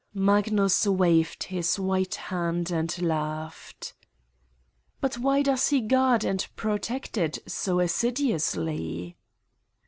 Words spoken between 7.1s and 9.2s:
it so as siduously.